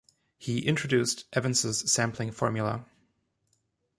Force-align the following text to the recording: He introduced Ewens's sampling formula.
He 0.39 0.65
introduced 0.65 1.29
Ewens's 1.29 1.91
sampling 1.91 2.31
formula. 2.31 2.85